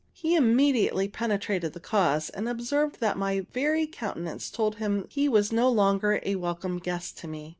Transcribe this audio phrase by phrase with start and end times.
[0.13, 5.51] He immediately penetrated the cause, and observed that my very countenance told him he was
[5.51, 7.49] no longer a welcome guest to me.